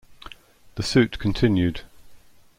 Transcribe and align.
The 0.77 0.81
suit 0.81 1.19
continued. 1.19 1.81